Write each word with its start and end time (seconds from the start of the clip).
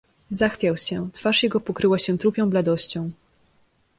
"Zachwiał 0.31 0.77
się, 0.77 1.09
twarz 1.11 1.43
jego 1.43 1.59
pokryła 1.59 1.97
się 1.97 2.17
trupią 2.17 2.49
bladością." 2.49 3.11